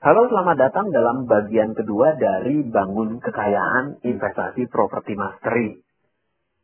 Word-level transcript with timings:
Halo, 0.00 0.32
selamat 0.32 0.56
datang 0.56 0.88
dalam 0.96 1.28
bagian 1.28 1.76
kedua 1.76 2.16
dari 2.16 2.64
Bangun 2.64 3.20
Kekayaan 3.20 4.00
Investasi 4.00 4.64
Properti 4.72 5.12
Mastery. 5.12 5.76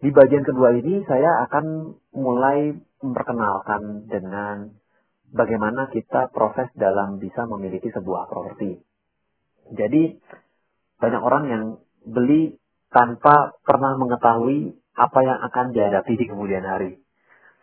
Di 0.01 0.09
bagian 0.09 0.40
kedua 0.40 0.72
ini 0.72 1.04
saya 1.04 1.45
akan 1.45 1.93
mulai 2.17 2.72
memperkenalkan 3.04 4.09
dengan 4.09 4.72
bagaimana 5.37 5.93
kita 5.93 6.33
proses 6.33 6.72
dalam 6.80 7.21
bisa 7.21 7.45
memiliki 7.45 7.92
sebuah 7.92 8.24
properti. 8.24 8.80
Jadi, 9.68 10.16
banyak 10.96 11.21
orang 11.21 11.44
yang 11.53 11.64
beli 12.08 12.56
tanpa 12.88 13.53
pernah 13.60 14.00
mengetahui 14.00 14.80
apa 14.96 15.21
yang 15.21 15.44
akan 15.44 15.76
dihadapi 15.76 16.12
di 16.16 16.24
kemudian 16.24 16.64
hari. 16.64 17.05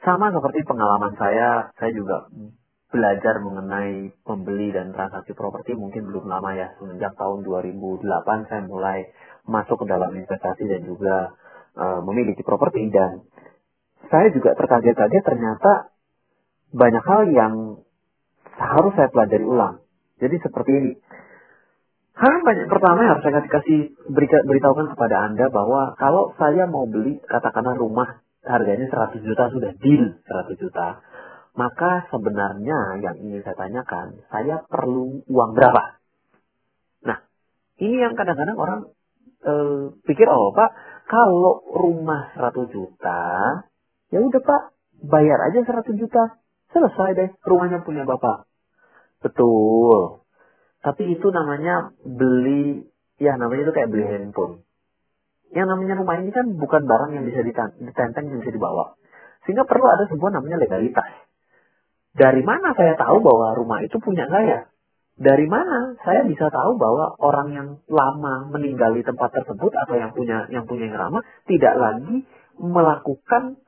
Sama 0.05 0.29
seperti 0.29 0.69
pengalaman 0.69 1.17
saya, 1.17 1.73
saya 1.81 1.91
juga 1.97 2.29
belajar 2.93 3.41
mengenai 3.41 4.13
pembeli 4.21 4.69
dan 4.69 4.93
transaksi 4.93 5.33
properti 5.33 5.73
mungkin 5.73 6.05
belum 6.05 6.29
lama 6.29 6.53
ya. 6.53 6.77
Semenjak 6.77 7.17
tahun 7.17 7.41
2008 7.41 8.05
saya 8.45 8.61
mulai 8.69 9.09
masuk 9.49 9.81
ke 9.81 9.85
dalam 9.89 10.13
investasi 10.13 10.63
dan 10.69 10.85
juga 10.85 11.33
uh, 11.73 11.99
memiliki 12.05 12.45
properti 12.45 12.85
dan 12.93 13.25
saya 14.13 14.29
juga 14.29 14.53
terkaget-kaget 14.53 15.23
ternyata 15.25 15.89
banyak 16.69 17.01
hal 17.01 17.21
yang 17.33 17.53
harus 18.61 18.93
saya 18.93 19.09
pelajari 19.09 19.41
ulang. 19.41 19.81
Jadi 20.21 20.35
seperti 20.37 20.71
ini. 20.77 20.91
Hal 22.13 22.45
banyak 22.45 22.69
pertama 22.69 23.01
yang 23.01 23.17
harus 23.17 23.25
saya 23.25 23.41
kasih 23.41 23.97
beritahukan 24.45 24.93
kepada 24.93 25.15
Anda 25.25 25.49
bahwa 25.49 25.97
kalau 25.97 26.37
saya 26.37 26.69
mau 26.69 26.85
beli 26.85 27.17
katakanlah 27.25 27.73
rumah 27.73 28.21
harganya 28.45 28.85
100 28.85 29.23
juta 29.23 29.49
sudah 29.49 29.71
deal 29.81 30.13
100 30.29 30.61
juta 30.61 31.01
maka 31.53 32.09
sebenarnya 32.09 32.97
yang 33.05 33.15
ingin 33.21 33.45
saya 33.45 33.53
tanyakan, 33.53 34.25
saya 34.33 34.65
perlu 34.65 35.21
uang 35.29 35.51
berapa? 35.53 36.01
Nah, 37.05 37.21
ini 37.77 38.01
yang 38.01 38.17
kadang-kadang 38.17 38.57
orang 38.57 38.79
e, 39.45 39.53
pikir, 40.01 40.25
oh 40.33 40.49
Pak, 40.49 40.71
kalau 41.05 41.61
rumah 41.77 42.33
100 42.33 42.73
juta, 42.73 43.21
ya 44.09 44.17
udah 44.17 44.41
Pak, 44.41 44.61
bayar 45.05 45.37
aja 45.45 45.61
100 45.61 45.93
juta. 45.93 46.41
Selesai 46.73 47.09
deh, 47.13 47.29
rumahnya 47.45 47.85
punya 47.85 48.01
Bapak. 48.01 48.49
Betul. 49.21 50.25
Tapi 50.81 51.15
itu 51.15 51.29
namanya 51.29 51.93
beli, 52.01 52.81
ya 53.21 53.37
namanya 53.37 53.69
itu 53.69 53.73
kayak 53.77 53.93
beli 53.93 54.09
handphone. 54.09 54.65
Yang 55.53 55.69
namanya 55.69 56.01
rumah 56.01 56.17
ini 56.17 56.33
kan 56.33 56.49
bukan 56.57 56.81
barang 56.89 57.13
yang 57.13 57.29
bisa 57.29 57.45
ditenteng, 57.45 58.25
yang 58.25 58.41
bisa 58.41 58.49
dibawa. 58.49 58.97
Sehingga 59.45 59.69
perlu 59.69 59.85
ada 59.85 60.09
sebuah 60.09 60.33
namanya 60.33 60.57
legalitas. 60.59 61.22
Dari 62.13 62.45
mana 62.45 62.77
saya 62.77 62.93
tahu 62.93 63.25
bahwa 63.25 63.57
rumah 63.57 63.81
itu 63.81 63.97
punya 63.97 64.29
saya? 64.29 64.69
Dari 65.13 65.45
mana 65.45 65.93
saya 66.01 66.25
bisa 66.25 66.49
tahu 66.49 66.77
bahwa 66.77 67.13
orang 67.21 67.47
yang 67.53 67.67
lama 67.85 68.49
meninggal 68.49 68.97
tempat 69.01 69.29
tersebut 69.33 69.69
atau 69.69 69.93
yang 69.97 70.13
punya 70.13 70.49
yang 70.49 70.65
punya 70.65 70.89
yang 70.89 70.97
lama 70.97 71.21
tidak 71.45 71.73
lagi 71.77 72.25
melakukan 72.57 73.61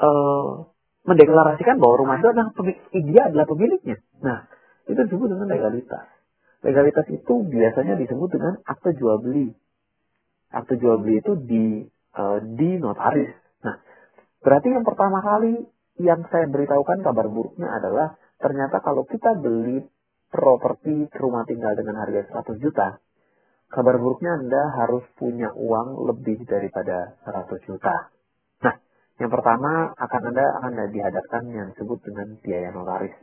uh, 0.00 0.68
mendeklarasikan 1.04 1.76
bahwa 1.76 1.94
rumah 2.00 2.16
itu 2.16 2.28
adalah 2.32 2.48
dia 2.92 3.22
adalah 3.28 3.44
pemiliknya. 3.44 4.00
Nah, 4.24 4.48
itu 4.88 5.00
disebut 5.04 5.36
dengan 5.36 5.48
legalitas. 5.52 6.08
Legalitas 6.64 7.06
itu 7.12 7.34
biasanya 7.44 8.00
disebut 8.00 8.28
dengan 8.32 8.56
akte 8.64 8.96
jual 8.96 9.20
beli. 9.20 9.52
Akte 10.48 10.80
jual 10.80 11.04
beli 11.04 11.20
itu 11.20 11.32
di 11.44 11.64
uh, 12.16 12.40
di 12.40 12.80
notaris. 12.80 13.36
Nah, 13.60 13.76
berarti 14.40 14.72
yang 14.72 14.84
pertama 14.84 15.20
kali 15.20 15.60
yang 16.00 16.26
saya 16.30 16.50
beritahukan 16.50 17.06
kabar 17.06 17.26
buruknya 17.30 17.70
adalah 17.70 18.18
ternyata 18.42 18.82
kalau 18.82 19.06
kita 19.06 19.38
beli 19.38 19.86
properti 20.32 21.06
rumah 21.14 21.46
tinggal 21.46 21.78
dengan 21.78 22.02
harga 22.02 22.26
100 22.42 22.58
juta, 22.58 22.98
kabar 23.70 23.94
buruknya 24.02 24.34
Anda 24.34 24.62
harus 24.82 25.06
punya 25.14 25.54
uang 25.54 26.10
lebih 26.10 26.42
daripada 26.42 27.14
100 27.22 27.66
juta. 27.70 28.10
Nah, 28.66 28.74
yang 29.22 29.30
pertama 29.30 29.94
akan 29.94 30.22
Anda 30.34 30.46
akan 30.58 30.72
dihadapkan 30.90 31.42
yang 31.54 31.70
disebut 31.74 32.02
dengan 32.02 32.34
biaya 32.42 32.74
notaris. 32.74 33.14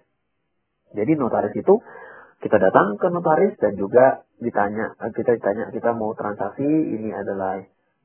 Jadi 0.96 1.12
notaris 1.20 1.56
itu 1.56 1.76
kita 2.40 2.58
datang 2.58 2.96
ke 2.96 3.08
notaris 3.12 3.54
dan 3.60 3.76
juga 3.76 4.24
ditanya 4.40 4.96
kita 5.14 5.38
ditanya 5.38 5.70
kita 5.70 5.94
mau 5.94 6.16
transaksi 6.18 6.66
ini 6.66 7.14
adalah 7.14 7.62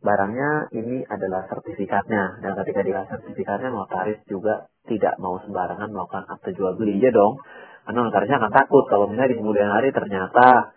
barangnya 0.07 0.71
ini 0.79 1.03
adalah 1.03 1.51
sertifikatnya. 1.51 2.39
Dan 2.39 2.55
ketika 2.63 2.87
dikasih 2.87 3.11
sertifikatnya 3.19 3.75
notaris 3.75 4.23
juga 4.31 4.71
tidak 4.87 5.19
mau 5.19 5.43
sembarangan 5.43 5.91
melakukan 5.91 6.31
akte 6.31 6.55
jual 6.55 6.79
beli. 6.79 7.03
Ya 7.03 7.11
dong. 7.11 7.43
Karena 7.83 8.07
notarisnya 8.07 8.39
akan 8.39 8.53
takut 8.55 8.85
kalau 8.87 9.11
misalnya 9.11 9.35
di 9.35 9.39
kemudian 9.43 9.71
hari 9.71 9.91
ternyata 9.91 10.75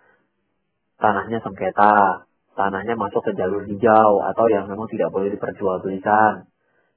tanahnya 0.98 1.40
sengketa 1.46 2.26
tanahnya 2.60 3.00
masuk 3.00 3.24
ke 3.24 3.32
jalur 3.40 3.64
hijau 3.64 4.20
atau 4.20 4.46
yang 4.52 4.68
memang 4.68 4.90
tidak 4.92 5.14
boleh 5.16 5.32
diperjualbelikan. 5.32 6.50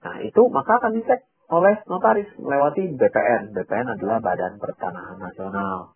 Nah 0.02 0.16
itu 0.26 0.42
maka 0.50 0.82
akan 0.82 0.98
dicek 0.98 1.22
oleh 1.52 1.78
notaris 1.86 2.26
melewati 2.40 2.96
BPN 2.98 3.54
BPN 3.54 3.86
adalah 3.94 4.18
Badan 4.18 4.58
Pertanahan 4.58 5.20
Nasional 5.20 5.94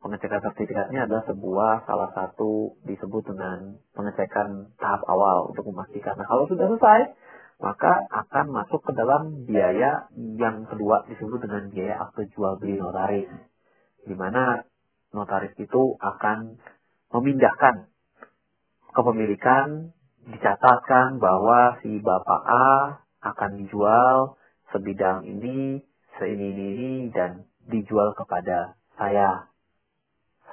pengecekan 0.00 0.40
sertifikatnya 0.40 1.04
adalah 1.04 1.24
sebuah 1.28 1.72
salah 1.84 2.10
satu 2.16 2.80
disebut 2.88 3.22
dengan 3.28 3.76
pengecekan 3.92 4.72
tahap 4.80 5.04
awal 5.04 5.52
untuk 5.52 5.68
memastikan. 5.68 6.16
Nah, 6.16 6.24
kalau 6.24 6.48
sudah 6.48 6.66
selesai, 6.72 7.00
maka 7.60 8.08
akan 8.08 8.56
masuk 8.56 8.80
ke 8.80 8.92
dalam 8.96 9.44
biaya 9.44 10.08
yang 10.16 10.64
kedua 10.64 11.04
disebut 11.12 11.44
dengan 11.44 11.68
biaya 11.68 12.08
akte 12.08 12.32
jual 12.32 12.56
beli 12.56 12.80
notaris. 12.80 13.28
Di 14.08 14.16
mana 14.16 14.64
notaris 15.12 15.52
itu 15.60 16.00
akan 16.00 16.56
memindahkan 17.12 17.92
kepemilikan, 18.96 19.92
dicatatkan 20.32 21.20
bahwa 21.20 21.76
si 21.84 22.00
Bapak 22.00 22.42
A 22.48 22.68
akan 23.20 23.50
dijual 23.60 24.40
sebidang 24.72 25.28
ini, 25.28 25.84
seini 26.16 26.48
ini, 26.56 26.92
dan 27.12 27.44
dijual 27.68 28.16
kepada 28.16 28.80
saya 28.96 29.49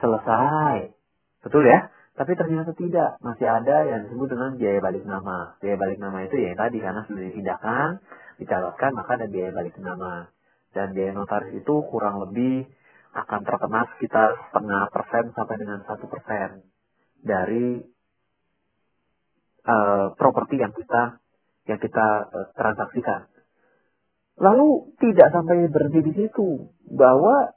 selesai. 0.01 0.93
Betul 1.43 1.63
ya? 1.67 1.89
Tapi 2.17 2.33
ternyata 2.33 2.73
tidak. 2.73 3.21
Masih 3.21 3.45
ada 3.45 3.85
yang 3.85 4.09
disebut 4.09 4.27
dengan 4.33 4.57
biaya 4.57 4.81
balik 4.81 5.05
nama. 5.05 5.53
Biaya 5.61 5.77
balik 5.77 5.99
nama 6.01 6.17
itu 6.25 6.35
ya 6.41 6.57
tadi 6.57 6.77
karena 6.81 7.01
sudah 7.05 7.23
dipindahkan, 7.29 7.89
dicatatkan, 8.41 8.91
maka 8.97 9.21
ada 9.21 9.27
biaya 9.29 9.53
balik 9.53 9.77
nama. 9.77 10.25
Dan 10.73 10.97
biaya 10.97 11.13
notaris 11.13 11.53
itu 11.53 11.75
kurang 11.93 12.17
lebih 12.25 12.65
akan 13.17 13.41
terkena 13.45 13.81
sekitar 13.95 14.29
setengah 14.49 14.83
persen 14.93 15.25
sampai 15.33 15.55
dengan 15.57 15.79
satu 15.85 16.05
persen 16.05 16.65
dari 17.21 17.81
uh, 19.65 20.13
properti 20.13 20.61
yang 20.61 20.73
kita 20.73 21.17
yang 21.65 21.79
kita 21.81 22.07
uh, 22.29 22.47
transaksikan. 22.53 23.29
Lalu 24.37 24.93
tidak 25.01 25.33
sampai 25.33 25.65
berhenti 25.69 26.01
di 26.01 26.13
situ 26.13 26.69
bahwa 26.93 27.56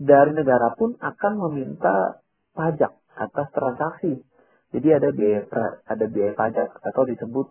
dari 0.00 0.32
negara 0.32 0.72
pun 0.80 0.96
akan 0.96 1.32
meminta 1.44 2.24
pajak 2.56 2.96
atas 3.20 3.48
transaksi. 3.52 4.24
Jadi 4.72 4.88
ada 4.96 5.12
biaya 5.12 5.44
ada 5.84 6.06
biaya 6.08 6.32
pajak 6.32 6.72
atau 6.80 7.02
disebut 7.04 7.46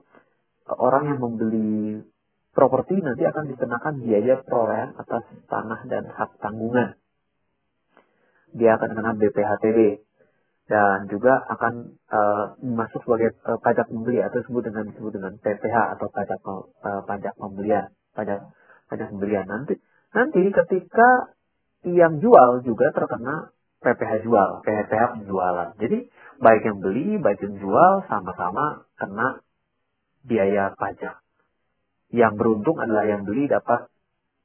e, 0.66 0.72
orang 0.82 1.14
yang 1.14 1.20
membeli 1.22 2.02
properti 2.50 2.98
nanti 3.06 3.28
akan 3.30 3.54
dikenakan 3.54 3.94
biaya 4.02 4.42
perolehan 4.42 4.98
atas 4.98 5.30
tanah 5.46 5.80
dan 5.86 6.09
hak 6.09 6.42
tanggungan. 6.42 6.98
Dia 8.58 8.82
akan 8.82 8.98
kena 8.98 9.14
BPHTB 9.14 10.09
dan 10.70 11.09
juga 11.09 11.34
akan 11.50 11.98
uh, 12.14 12.46
masuk 12.62 13.02
sebagai 13.02 13.38
uh, 13.46 13.58
pajak 13.58 13.90
pembeli 13.90 14.22
atau 14.22 14.38
disebut 14.42 14.70
dengan 14.70 14.86
disebut 14.90 15.12
dengan 15.18 15.34
PPH 15.42 15.98
atau 15.98 16.08
pajak 16.14 16.40
uh, 16.46 17.02
pajak 17.09 17.34
pembelian 17.42 17.90
pajak 18.14 18.54
pajak 18.86 19.09
pembelian 19.09 19.50
nanti 19.50 19.82
nanti 20.14 20.46
ketika 20.54 21.34
yang 21.88 22.19
jual 22.19 22.63
juga 22.67 22.91
terkena 22.91 23.55
PPH 23.79 24.28
jual, 24.28 24.49
PPH 24.67 25.03
penjualan. 25.16 25.70
Jadi 25.79 26.11
baik 26.43 26.61
yang 26.67 26.78
beli, 26.84 27.16
baik 27.16 27.40
yang 27.40 27.55
jual 27.59 28.03
sama-sama 28.11 28.84
kena 28.99 29.40
biaya 30.28 30.76
pajak. 30.76 31.23
Yang 32.11 32.34
beruntung 32.35 32.76
adalah 32.81 33.08
yang 33.08 33.23
beli 33.23 33.47
dapat 33.47 33.87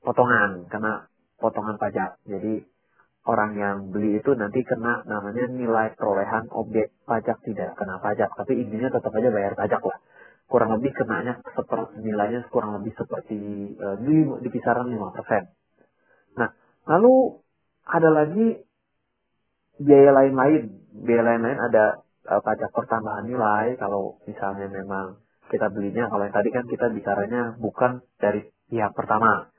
potongan, 0.07 0.71
kena 0.71 1.11
potongan 1.43 1.75
pajak. 1.81 2.23
Jadi 2.31 2.63
orang 3.27 3.59
yang 3.59 3.77
beli 3.91 4.23
itu 4.23 4.31
nanti 4.39 4.63
kena 4.63 5.03
namanya 5.09 5.51
nilai 5.51 5.97
perolehan 5.99 6.47
objek 6.55 6.95
pajak 7.03 7.43
tidak 7.43 7.75
kena 7.75 7.99
pajak, 7.99 8.31
tapi 8.39 8.63
intinya 8.63 8.95
tetap 8.95 9.11
aja 9.11 9.29
bayar 9.35 9.59
pajak 9.59 9.83
lah. 9.83 9.99
Kurang 10.45 10.77
lebih 10.79 10.93
kenanya 10.95 11.41
seperti 11.57 12.05
nilainya 12.05 12.47
kurang 12.53 12.79
lebih 12.79 12.93
seperti 12.95 13.35
di, 14.05 14.17
di 14.23 14.49
kisaran 14.53 14.93
5%. 14.93 15.64
Lalu 16.85 17.15
ada 17.89 18.09
lagi 18.13 18.47
biaya 19.81 20.11
lain-lain. 20.13 20.63
Biaya 21.05 21.23
lain-lain 21.35 21.59
ada 21.59 22.05
uh, 22.29 22.41
pajak 22.41 22.71
pertambahan 22.73 23.29
nilai 23.29 23.77
kalau 23.81 24.21
misalnya 24.29 24.69
memang 24.71 25.21
kita 25.53 25.69
belinya 25.69 26.09
kalau 26.09 26.25
yang 26.25 26.35
tadi 26.35 26.49
kan 26.51 26.65
kita 26.67 26.87
bicaranya 26.91 27.57
bukan 27.61 28.01
dari 28.17 28.49
pihak 28.69 28.93
pertama. 28.97 29.53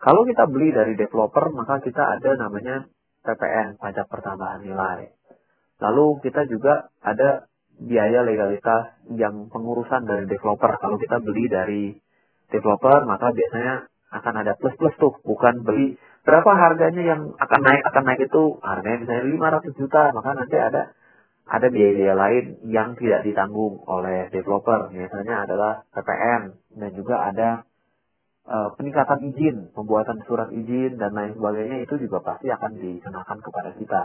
Kalau 0.00 0.24
kita 0.24 0.48
beli 0.48 0.72
dari 0.72 0.96
developer 0.96 1.52
maka 1.52 1.84
kita 1.84 2.00
ada 2.16 2.30
namanya 2.40 2.88
PPN, 3.20 3.76
pajak 3.76 4.08
pertambahan 4.08 4.64
nilai. 4.64 5.12
Lalu 5.80 6.20
kita 6.24 6.48
juga 6.48 6.88
ada 7.04 7.48
biaya 7.80 8.20
legalitas 8.24 9.00
yang 9.16 9.48
pengurusan 9.48 10.04
dari 10.04 10.28
developer. 10.28 10.76
Kalau 10.76 10.96
kita 11.00 11.20
beli 11.20 11.44
dari 11.48 11.84
developer, 12.52 13.08
maka 13.08 13.32
biasanya 13.32 13.88
akan 14.10 14.34
ada 14.42 14.52
plus-plus 14.58 14.94
tuh, 14.98 15.14
bukan 15.22 15.62
beli 15.62 15.96
berapa 16.20 16.52
harganya 16.52 17.02
yang 17.16 17.20
akan 17.38 17.60
naik 17.64 17.82
akan 17.90 18.04
naik 18.04 18.20
itu 18.28 18.60
harganya 18.60 18.98
misalnya 19.02 19.24
500 19.64 19.80
juta, 19.80 20.02
maka 20.12 20.30
nanti 20.36 20.56
ada 20.60 20.82
ada 21.50 21.66
biaya-biaya 21.66 22.14
lain 22.14 22.44
yang 22.70 22.94
tidak 22.94 23.26
ditanggung 23.26 23.82
oleh 23.90 24.30
developer. 24.30 24.94
Biasanya 24.94 25.50
adalah 25.50 25.82
PPN 25.90 26.42
dan 26.78 26.90
juga 26.94 27.26
ada 27.26 27.48
uh, 28.46 28.70
peningkatan 28.78 29.34
izin, 29.34 29.56
pembuatan 29.74 30.22
surat 30.30 30.54
izin 30.54 30.94
dan 31.02 31.10
lain 31.10 31.34
sebagainya 31.34 31.82
itu 31.82 31.98
juga 32.06 32.22
pasti 32.22 32.54
akan 32.54 32.78
dikenakan 32.78 33.38
kepada 33.42 33.70
kita. 33.74 34.02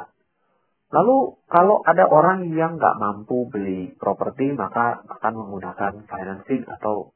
Lalu 0.90 1.38
kalau 1.50 1.82
ada 1.86 2.06
orang 2.10 2.50
yang 2.54 2.82
nggak 2.82 2.98
mampu 2.98 3.46
beli 3.50 3.94
properti 3.98 4.54
maka 4.54 5.06
akan 5.06 5.34
menggunakan 5.34 6.06
financing 6.10 6.66
atau 6.66 7.14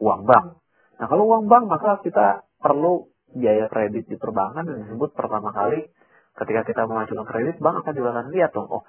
uang 0.00 0.24
bank. 0.28 0.61
Nah 1.02 1.06
kalau 1.10 1.26
uang 1.26 1.50
bank 1.50 1.66
maka 1.66 1.98
kita 2.06 2.46
perlu 2.62 3.10
biaya 3.34 3.66
kredit 3.66 4.06
di 4.06 4.14
perbankan 4.14 4.70
yang 4.70 4.86
disebut 4.86 5.18
pertama 5.18 5.50
kali 5.50 5.90
ketika 6.38 6.62
kita 6.62 6.82
mengajukan 6.86 7.26
kredit 7.26 7.58
bank 7.58 7.82
akan 7.82 7.92
juga 7.98 8.08
akan 8.14 8.26
lihat 8.30 8.54
dong 8.54 8.70
oh 8.70 8.86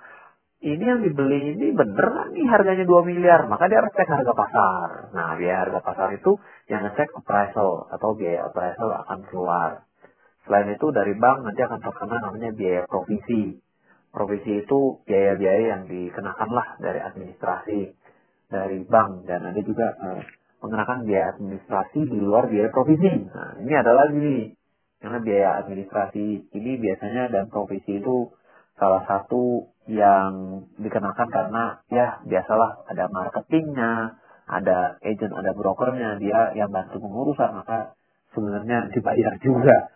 ini 0.64 0.80
yang 0.80 1.04
dibeli 1.04 1.60
ini 1.60 1.76
bener 1.76 2.32
nih 2.32 2.48
harganya 2.48 2.88
2 2.88 3.04
miliar? 3.04 3.52
Maka 3.52 3.68
dia 3.68 3.84
harus 3.84 3.92
cek 3.92 4.08
harga 4.08 4.32
pasar. 4.32 5.12
Nah 5.12 5.36
biaya 5.36 5.68
harga 5.68 5.80
pasar 5.84 6.16
itu 6.16 6.40
yang 6.72 6.88
ngecek 6.88 7.12
appraisal 7.20 7.92
atau 7.92 8.16
biaya 8.16 8.48
appraisal 8.48 8.88
akan 9.04 9.28
keluar. 9.28 9.84
Selain 10.48 10.72
itu 10.72 10.88
dari 10.96 11.20
bank 11.20 11.44
nanti 11.44 11.68
akan 11.68 11.80
terkena 11.84 12.16
namanya 12.24 12.56
biaya 12.56 12.88
provisi. 12.88 13.60
Provisi 14.16 14.64
itu 14.64 15.04
biaya-biaya 15.04 15.64
yang 15.76 15.84
dikenakan 15.92 16.50
lah 16.56 16.68
dari 16.80 17.00
administrasi 17.12 17.80
dari 18.48 18.80
bank. 18.88 19.28
Dan 19.28 19.52
ada 19.52 19.62
juga 19.68 19.88
eh, 20.00 20.22
mengenakan 20.64 21.04
biaya 21.04 21.36
administrasi 21.36 22.08
di 22.08 22.18
luar 22.24 22.48
biaya 22.48 22.72
provisi. 22.72 23.12
Nah, 23.28 23.60
ini 23.60 23.74
adalah 23.76 24.08
gini, 24.08 24.56
karena 25.04 25.20
biaya 25.20 25.50
administrasi 25.60 26.56
ini 26.56 26.72
biasanya 26.80 27.28
dan 27.28 27.52
provisi 27.52 28.00
itu 28.00 28.32
salah 28.80 29.04
satu 29.04 29.68
yang 29.92 30.64
dikenakan 30.80 31.28
karena 31.28 31.84
ya 31.92 32.24
biasalah 32.24 32.88
ada 32.88 33.12
marketingnya, 33.12 34.16
ada 34.48 34.96
agent, 35.04 35.36
ada 35.36 35.52
brokernya, 35.52 36.24
dia 36.24 36.56
yang 36.56 36.72
bantu 36.72 37.04
pengurusan, 37.04 37.60
maka 37.60 38.00
sebenarnya 38.32 38.88
dibayar 38.96 39.36
juga. 39.44 39.92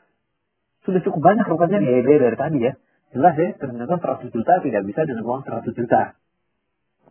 Sudah 0.84 1.00
cukup 1.00 1.24
banyak 1.24 1.48
rupanya 1.48 1.80
biaya 1.80 2.04
dari 2.04 2.38
tadi 2.38 2.60
ya. 2.60 2.74
Jelas 3.16 3.34
ya, 3.40 3.56
ternyata 3.56 3.96
100 4.04 4.36
juta 4.36 4.54
tidak 4.60 4.84
bisa 4.84 5.08
dengan 5.08 5.24
uang 5.24 5.48
100 5.48 5.72
juta. 5.72 6.20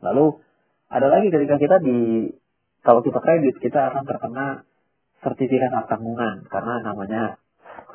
Lalu 0.05 0.45
ada 0.93 1.09
lagi 1.09 1.33
ketika 1.33 1.57
kita 1.57 1.77
di 1.81 2.29
kalau 2.87 3.03
kita 3.03 3.19
kredit 3.19 3.59
kita 3.59 3.91
akan 3.91 4.07
terkena 4.07 4.63
sertifikat 5.27 5.91
tanggungan 5.91 6.47
karena 6.47 6.75
namanya 6.87 7.23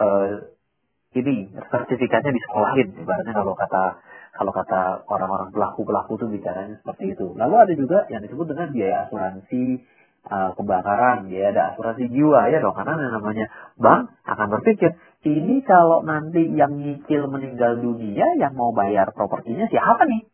uh, 0.04 0.52
ini 1.16 1.48
sertifikatnya 1.72 2.36
disekolahin 2.36 3.00
ibaratnya 3.00 3.32
kalau 3.32 3.56
kata 3.56 3.84
kalau 4.32 4.52
kata 4.52 4.82
orang-orang 5.08 5.52
pelaku 5.52 5.84
pelaku 5.84 6.16
itu 6.16 6.26
bicaranya 6.40 6.80
seperti 6.80 7.16
itu. 7.16 7.36
Lalu 7.36 7.56
ada 7.56 7.74
juga 7.76 7.98
yang 8.08 8.24
disebut 8.24 8.48
dengan 8.48 8.72
biaya 8.72 8.96
asuransi 9.08 9.84
uh, 10.32 10.56
kebakaran 10.56 11.28
ya 11.28 11.52
ada 11.52 11.76
asuransi 11.76 12.08
jiwa 12.08 12.48
ya 12.48 12.64
dong 12.64 12.76
karena 12.76 13.12
namanya 13.12 13.46
bank 13.76 14.16
akan 14.24 14.48
berpikir 14.60 14.96
ini 15.28 15.60
kalau 15.68 16.04
nanti 16.08 16.48
yang 16.52 16.80
nyicil 16.80 17.28
meninggal 17.28 17.80
dunia 17.80 18.28
yang 18.40 18.56
mau 18.56 18.72
bayar 18.72 19.12
propertinya 19.12 19.68
siapa 19.68 20.04
nih? 20.08 20.28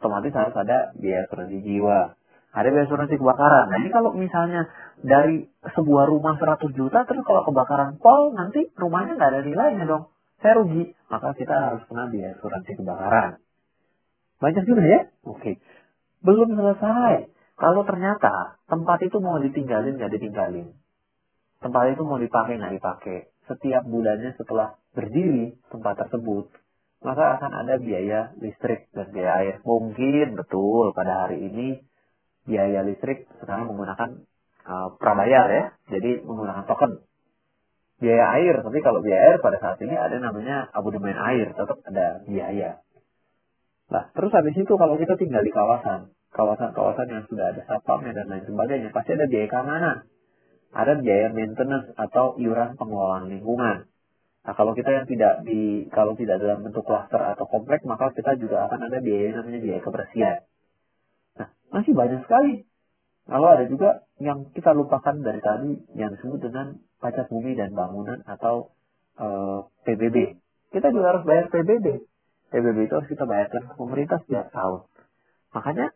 Otomatis 0.00 0.32
harus 0.32 0.56
ada 0.56 0.96
biaya 0.96 1.28
asuransi 1.28 1.60
jiwa 1.60 2.16
ada 2.56 2.72
biaya 2.72 2.88
asuransi 2.88 3.20
kebakaran. 3.20 3.68
Nah 3.68 3.78
ini 3.84 3.90
kalau 3.92 4.16
misalnya 4.16 4.64
dari 5.04 5.44
sebuah 5.76 6.08
rumah 6.08 6.40
100 6.40 6.72
juta, 6.72 7.04
terus 7.04 7.20
kalau 7.28 7.44
kebakaran 7.44 8.00
pol, 8.00 8.32
nanti 8.32 8.72
rumahnya 8.80 9.20
nggak 9.20 9.30
ada 9.36 9.40
nilainya 9.44 9.84
dong. 9.84 10.08
Saya 10.40 10.64
rugi. 10.64 10.96
Maka 11.12 11.36
kita 11.36 11.52
harus 11.52 11.84
kena 11.84 12.08
biaya 12.08 12.32
asuransi 12.40 12.72
kebakaran. 12.80 13.30
Banyak 14.40 14.64
juga 14.64 14.82
ya? 14.88 15.00
Oke. 15.28 15.60
Belum 16.24 16.48
selesai. 16.56 17.28
Kalau 17.60 17.84
ternyata 17.84 18.56
tempat 18.68 19.04
itu 19.04 19.20
mau 19.20 19.36
ditinggalin 19.36 20.00
nggak 20.00 20.12
ditinggalin. 20.16 20.72
Tempat 21.60 21.92
itu 21.92 22.02
mau 22.08 22.16
dipakai 22.16 22.56
nggak 22.56 22.74
dipakai. 22.80 23.18
Setiap 23.52 23.84
bulannya 23.84 24.32
setelah 24.36 24.80
berdiri 24.96 25.60
tempat 25.68 26.08
tersebut, 26.08 26.52
maka 27.04 27.36
akan 27.36 27.52
ada 27.52 27.76
biaya 27.76 28.32
listrik 28.40 28.88
dan 28.96 29.12
biaya 29.12 29.32
air. 29.44 29.54
Mungkin 29.64 30.40
betul 30.40 30.96
pada 30.96 31.28
hari 31.28 31.52
ini 31.52 31.80
biaya 32.46 32.86
listrik 32.86 33.26
sekarang 33.42 33.68
menggunakan 33.68 34.22
uh, 34.64 34.88
prabayar 34.96 35.46
ya, 35.50 35.64
jadi 35.90 36.22
menggunakan 36.22 36.64
token. 36.64 37.02
Biaya 37.96 38.24
air, 38.38 38.54
tapi 38.60 38.78
kalau 38.84 39.00
biaya 39.00 39.34
air 39.34 39.36
pada 39.40 39.56
saat 39.58 39.80
ini 39.80 39.96
ada 39.96 40.20
namanya 40.20 40.68
abonemen 40.70 41.16
air, 41.16 41.52
tetap 41.56 41.80
ada 41.84 42.22
biaya. 42.28 42.80
Nah, 43.86 44.04
terus 44.12 44.32
habis 44.34 44.54
itu 44.58 44.72
kalau 44.74 44.98
kita 44.98 45.16
tinggal 45.16 45.40
di 45.40 45.52
kawasan, 45.54 46.12
kawasan-kawasan 46.34 47.06
yang 47.08 47.24
sudah 47.30 47.54
ada 47.54 47.62
satpamnya 47.64 48.12
dan 48.12 48.26
lain 48.28 48.44
sebagainya, 48.44 48.92
pasti 48.92 49.16
ada 49.16 49.26
biaya 49.26 49.48
keamanan. 49.48 49.96
Ada 50.76 50.92
biaya 51.00 51.32
maintenance 51.32 51.88
atau 51.96 52.36
iuran 52.36 52.76
pengelolaan 52.76 53.32
lingkungan. 53.32 53.88
Nah, 54.46 54.54
kalau 54.54 54.76
kita 54.76 54.92
yang 54.92 55.06
tidak 55.08 55.42
di 55.42 55.88
kalau 55.88 56.12
tidak 56.14 56.38
dalam 56.38 56.62
bentuk 56.62 56.84
klaster 56.84 57.18
atau 57.18 57.48
komplek, 57.48 57.82
maka 57.88 58.12
kita 58.12 58.36
juga 58.36 58.68
akan 58.68 58.92
ada 58.92 59.00
biaya 59.00 59.40
namanya 59.40 59.58
biaya 59.58 59.80
kebersihan. 59.80 60.44
Masih 61.70 61.92
banyak 61.92 62.22
sekali. 62.26 62.66
Lalu 63.26 63.46
ada 63.50 63.64
juga 63.66 63.90
yang 64.22 64.54
kita 64.54 64.70
lupakan 64.70 65.18
dari 65.18 65.42
tadi 65.42 65.72
yang 65.98 66.14
disebut 66.14 66.38
dengan 66.38 66.78
pajak 67.02 67.26
bumi 67.26 67.58
dan 67.58 67.74
bangunan 67.74 68.22
atau 68.22 68.70
uh, 69.18 69.26
eh, 69.26 69.60
PBB. 69.82 70.38
Kita 70.70 70.94
juga 70.94 71.16
harus 71.16 71.24
bayar 71.26 71.50
PBB. 71.50 72.06
PBB 72.54 72.78
itu 72.86 72.94
harus 72.94 73.10
kita 73.10 73.26
bayarkan 73.26 73.66
ke 73.66 73.74
pemerintah 73.74 74.22
setiap 74.22 74.54
tahun. 74.54 74.86
Makanya 75.58 75.90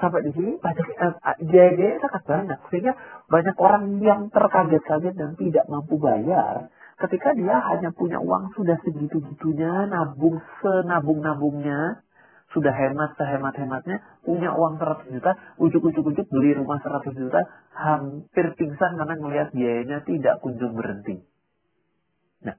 sampai 0.00 0.24
di 0.24 0.32
sini 0.32 0.52
pajak 0.56 0.86
biaya 1.44 1.98
sangat 1.98 2.22
banyak 2.24 2.60
sehingga 2.70 2.92
banyak 3.26 3.56
orang 3.58 3.98
yang 4.00 4.20
terkaget-kaget 4.30 5.14
dan 5.18 5.34
tidak 5.34 5.64
mampu 5.66 5.98
bayar 5.98 6.70
ketika 7.00 7.32
dia 7.34 7.58
hanya 7.72 7.90
punya 7.90 8.20
uang 8.22 8.54
sudah 8.54 8.76
segitu-gitunya 8.86 9.88
nabung 9.90 10.38
senabung-nabungnya 10.62 12.04
sudah 12.50 12.74
hemat 12.74 13.14
sehemat-hematnya, 13.14 14.02
punya 14.26 14.50
uang 14.50 14.82
100 14.82 15.06
juta, 15.14 15.38
ujuk-ujuk-ujuk 15.62 16.26
beli 16.26 16.58
rumah 16.58 16.82
100 16.82 17.14
juta, 17.14 17.46
hampir 17.70 18.46
pingsan 18.58 18.98
karena 18.98 19.14
melihat 19.22 19.48
biayanya 19.54 20.02
tidak 20.02 20.42
kunjung 20.42 20.74
berhenti. 20.74 21.22
Nah, 22.42 22.58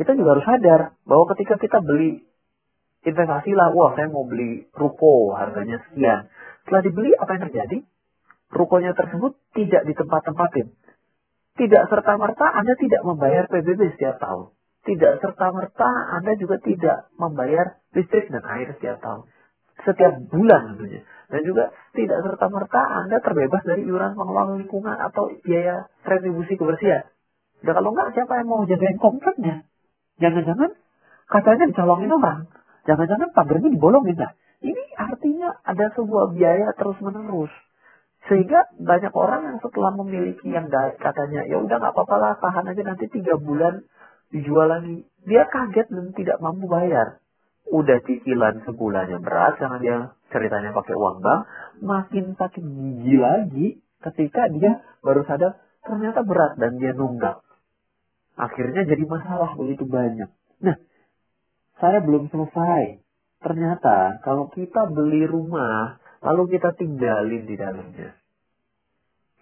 kita 0.00 0.16
juga 0.16 0.36
harus 0.36 0.46
sadar 0.48 0.80
bahwa 1.04 1.24
ketika 1.36 1.60
kita 1.60 1.84
beli 1.84 2.24
investasi 3.04 3.52
lah, 3.52 3.68
wah 3.76 3.92
saya 3.92 4.08
mau 4.08 4.24
beli 4.24 4.64
ruko 4.72 5.36
harganya 5.36 5.76
sekian. 5.88 6.32
Setelah 6.64 6.82
dibeli, 6.88 7.12
apa 7.12 7.30
yang 7.36 7.42
terjadi? 7.52 7.78
Rukonya 8.48 8.96
tersebut 8.96 9.36
tidak 9.52 9.84
di 9.84 9.92
tempat-tempatin. 9.92 10.72
Tidak 11.60 11.82
serta-merta 11.92 12.48
Anda 12.48 12.72
tidak 12.80 13.04
membayar 13.04 13.44
PBB 13.44 13.92
setiap 13.92 14.16
tahun 14.24 14.56
tidak 14.88 15.20
serta-merta 15.20 16.16
Anda 16.16 16.32
juga 16.40 16.56
tidak 16.64 17.12
membayar 17.20 17.76
listrik 17.92 18.32
dan 18.32 18.40
air 18.48 18.72
setiap 18.72 18.96
tahun. 19.04 19.28
Setiap 19.84 20.12
bulan 20.32 20.74
tentunya. 20.74 21.04
Dan 21.28 21.40
juga 21.44 21.68
tidak 21.92 22.24
serta-merta 22.24 22.80
Anda 23.04 23.20
terbebas 23.20 23.60
dari 23.68 23.84
iuran 23.84 24.16
pengelolaan 24.16 24.64
lingkungan 24.64 24.96
atau 24.96 25.28
biaya 25.44 25.92
retribusi 26.08 26.56
kebersihan. 26.56 27.04
Dan 27.60 27.76
kalau 27.76 27.92
enggak, 27.92 28.16
siapa 28.16 28.32
yang 28.40 28.48
mau 28.48 28.64
jagain 28.64 28.96
kompleknya? 28.96 29.68
Jangan-jangan 30.24 30.72
katanya 31.28 31.64
dicolongin 31.68 32.10
orang. 32.16 32.40
Jangan-jangan 32.88 33.28
pagarnya 33.36 33.68
dibolongin. 33.68 34.16
Nah, 34.16 34.32
ini 34.64 34.82
artinya 34.96 35.52
ada 35.68 35.92
sebuah 35.92 36.32
biaya 36.32 36.72
terus-menerus. 36.80 37.52
Sehingga 38.26 38.72
banyak 38.80 39.12
orang 39.12 39.52
yang 39.52 39.58
setelah 39.60 39.92
memiliki 40.00 40.48
yang 40.48 40.72
katanya, 40.96 41.44
ya 41.44 41.60
udah 41.60 41.76
nggak 41.76 41.92
apa-apa 41.92 42.16
lah, 42.16 42.32
tahan 42.40 42.72
aja 42.72 42.82
nanti 42.88 43.04
tiga 43.12 43.36
bulan 43.36 43.84
dijual 44.32 44.68
lagi. 44.68 45.04
Dia 45.28 45.44
kaget 45.48 45.88
dan 45.92 46.06
tidak 46.16 46.38
mampu 46.40 46.68
bayar. 46.68 47.20
Udah 47.68 48.00
cicilan 48.00 48.64
sebulannya 48.64 49.20
berat 49.20 49.60
karena 49.60 49.78
dia 49.80 49.96
ceritanya 50.32 50.72
pakai 50.72 50.94
uang 50.96 51.20
bank, 51.20 51.40
makin 51.84 52.32
sakit 52.32 52.64
gigi 52.64 53.16
lagi 53.20 53.66
ketika 54.00 54.48
dia 54.48 54.80
baru 55.04 55.24
sadar 55.28 55.60
ternyata 55.84 56.24
berat 56.24 56.56
dan 56.56 56.80
dia 56.80 56.96
nunggak. 56.96 57.44
Akhirnya 58.38 58.86
jadi 58.88 59.04
masalah 59.04 59.52
begitu 59.58 59.84
banyak. 59.84 60.30
Nah, 60.64 60.76
saya 61.82 61.98
belum 62.00 62.30
selesai. 62.32 63.02
Ternyata 63.38 64.22
kalau 64.24 64.50
kita 64.50 64.88
beli 64.90 65.28
rumah, 65.28 66.00
lalu 66.22 66.58
kita 66.58 66.74
tinggalin 66.74 67.44
di 67.44 67.54
dalamnya. 67.54 68.14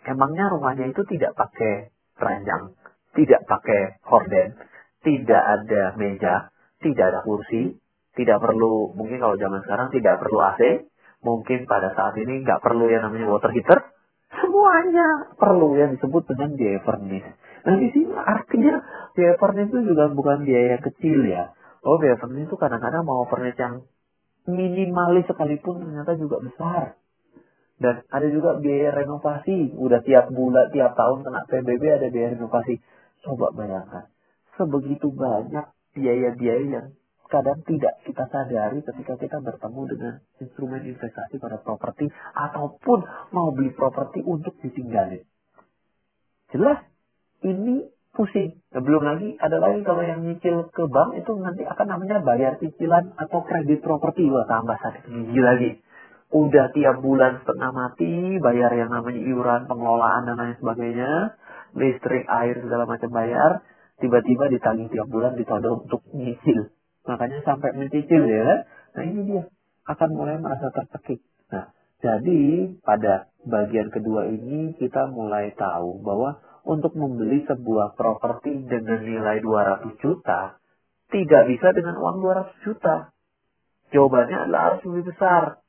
Emangnya 0.06 0.46
rumahnya 0.52 0.86
itu 0.90 1.02
tidak 1.08 1.34
pakai 1.34 1.90
ranjang, 2.16 2.76
tidak 3.16 3.42
pakai 3.48 3.98
horden, 4.06 4.54
tidak 5.06 5.38
ada 5.38 5.94
meja, 5.94 6.50
tidak 6.82 7.04
ada 7.14 7.20
kursi, 7.22 7.78
tidak 8.18 8.42
perlu, 8.42 8.90
mungkin 8.98 9.22
kalau 9.22 9.38
zaman 9.38 9.62
sekarang 9.62 9.94
tidak 9.94 10.18
perlu 10.18 10.42
AC, 10.42 10.90
mungkin 11.22 11.70
pada 11.70 11.94
saat 11.94 12.18
ini 12.18 12.42
nggak 12.42 12.58
perlu 12.58 12.90
yang 12.90 13.06
namanya 13.06 13.30
water 13.30 13.54
heater, 13.54 13.86
semuanya 14.34 15.30
perlu 15.38 15.78
yang 15.78 15.94
disebut 15.94 16.26
dengan 16.34 16.58
biaya 16.58 16.80
furnish. 16.82 17.28
Nah 17.62 17.74
di 17.78 17.88
sini 17.94 18.10
artinya 18.18 18.82
biaya 19.14 19.34
furnish 19.38 19.70
itu 19.70 19.80
juga 19.94 20.10
bukan 20.10 20.42
biaya 20.42 20.82
kecil 20.82 21.22
ya. 21.22 21.54
Oh 21.86 22.02
biaya 22.02 22.18
furnish 22.18 22.50
itu 22.50 22.56
kadang-kadang 22.58 23.06
mau 23.06 23.22
furnish 23.30 23.58
yang 23.62 23.86
minimalis 24.50 25.26
sekalipun 25.30 25.86
ternyata 25.86 26.18
juga 26.18 26.42
besar. 26.42 26.98
Dan 27.76 28.00
ada 28.08 28.26
juga 28.32 28.56
biaya 28.56 28.88
renovasi. 28.96 29.76
Udah 29.76 30.00
tiap 30.00 30.32
bulan, 30.32 30.72
tiap 30.72 30.96
tahun 30.96 31.28
kena 31.28 31.44
PBB 31.44 31.82
ada 31.84 32.08
biaya 32.08 32.32
renovasi. 32.32 32.80
Coba 33.20 33.52
bayangkan. 33.52 34.08
Sebegitu 34.56 35.12
banyak 35.12 35.66
biaya-biaya 35.92 36.64
yang 36.68 36.86
kadang 37.26 37.58
tidak 37.66 37.98
kita 38.06 38.24
sadari 38.30 38.80
ketika 38.86 39.14
kita 39.18 39.38
bertemu 39.42 39.82
dengan 39.90 40.14
instrumen 40.38 40.82
investasi 40.86 41.42
pada 41.42 41.58
properti 41.58 42.06
ataupun 42.32 42.98
mau 43.34 43.50
beli 43.50 43.74
properti 43.74 44.22
untuk 44.22 44.54
ditinggalin. 44.62 45.26
Jelas 46.54 46.86
ini 47.42 47.90
pusing. 48.14 48.56
Nah, 48.72 48.80
belum 48.80 49.02
lagi 49.04 49.36
ada 49.36 49.60
lagi 49.60 49.84
kalau 49.84 50.00
yang 50.00 50.24
nyicil 50.24 50.72
ke 50.72 50.84
bank 50.88 51.20
itu 51.20 51.36
nanti 51.36 51.68
akan 51.68 51.86
namanya 51.86 52.24
bayar 52.24 52.56
cicilan 52.56 53.12
atau 53.18 53.44
kredit 53.44 53.84
properti. 53.84 54.24
Wah 54.30 54.48
tambah 54.48 54.78
sakit 54.80 55.04
gigi 55.10 55.42
lagi. 55.42 55.70
Udah 56.32 56.72
tiap 56.74 57.04
bulan 57.04 57.44
setengah 57.44 57.70
mati 57.70 58.40
bayar 58.42 58.72
yang 58.74 58.90
namanya 58.90 59.20
iuran 59.20 59.62
pengelolaan 59.68 60.26
dan 60.26 60.36
lain 60.40 60.56
sebagainya. 60.58 61.10
Listrik, 61.76 62.24
air 62.24 62.56
segala 62.64 62.88
macam 62.88 63.10
bayar. 63.12 63.62
Tiba-tiba 63.96 64.52
ditagih 64.52 64.92
tiap 64.92 65.08
bulan 65.08 65.34
ditodong 65.40 65.88
untuk 65.88 66.04
nyicil 66.12 66.68
Makanya 67.06 67.38
sampai 67.46 67.70
mencicil 67.78 68.22
ya. 68.26 68.42
Kan? 68.42 68.60
Nah 68.98 69.02
ini 69.06 69.20
dia 69.30 69.42
akan 69.86 70.10
mulai 70.12 70.36
merasa 70.42 70.74
tercekik. 70.74 71.22
Nah, 71.54 71.70
jadi 72.02 72.40
pada 72.82 73.30
bagian 73.46 73.94
kedua 73.94 74.26
ini 74.26 74.74
kita 74.74 75.06
mulai 75.14 75.54
tahu 75.54 76.02
bahwa 76.02 76.42
untuk 76.66 76.98
membeli 76.98 77.46
sebuah 77.46 77.94
properti 77.94 78.66
dengan 78.66 79.06
nilai 79.06 79.38
200 79.38 80.02
juta 80.02 80.58
tidak 81.14 81.42
bisa 81.46 81.70
dengan 81.70 81.94
uang 82.02 82.18
200 82.18 82.66
juta. 82.66 83.14
Jawabannya 83.94 84.50
adalah 84.50 84.62
harus 84.74 84.82
lebih 84.90 85.14
besar. 85.14 85.62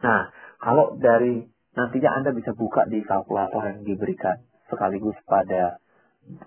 Nah, 0.00 0.32
kalau 0.56 0.96
dari 0.96 1.44
nantinya 1.76 2.10
Anda 2.16 2.32
bisa 2.32 2.56
buka 2.56 2.88
di 2.88 3.04
kalkulator 3.04 3.60
yang 3.68 3.84
diberikan 3.84 4.40
sekaligus 4.72 5.20
pada 5.28 5.76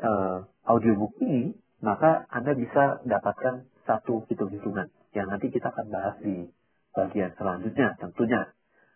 uh, 0.01 0.49
audiobook 0.65 1.17
ini, 1.21 1.55
maka 1.81 2.25
Anda 2.29 2.53
bisa 2.53 3.01
dapatkan 3.05 3.65
satu 3.85 4.25
hitung-hitungan 4.29 4.89
yang 5.17 5.27
nanti 5.27 5.49
kita 5.49 5.73
akan 5.73 5.87
bahas 5.91 6.15
di 6.21 6.47
bagian 6.93 7.31
selanjutnya 7.35 7.97
tentunya. 7.97 8.51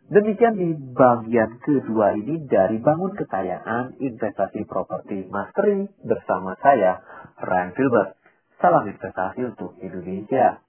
Demikian 0.06 0.54
di 0.54 0.70
bagian 0.94 1.58
kedua 1.66 2.14
ini 2.14 2.46
dari 2.46 2.78
Bangun 2.78 3.18
Kekayaan 3.18 3.98
Investasi 3.98 4.62
Properti 4.70 5.26
Mastery 5.26 5.90
bersama 6.06 6.54
saya, 6.62 7.02
Ryan 7.42 7.74
Filbert. 7.74 8.14
Salam 8.62 8.86
investasi 8.86 9.42
untuk 9.50 9.74
Indonesia. 9.82 10.65